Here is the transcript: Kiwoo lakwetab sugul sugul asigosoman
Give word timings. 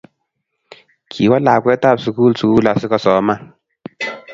Kiwoo 1.11 1.43
lakwetab 1.45 1.97
sugul 2.03 2.33
sugul 2.39 2.65
asigosoman 2.71 3.39